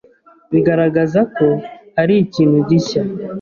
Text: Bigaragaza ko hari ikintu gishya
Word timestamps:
Bigaragaza 0.51 1.19
ko 1.37 1.47
hari 1.97 2.13
ikintu 2.23 2.57
gishya 2.69 3.01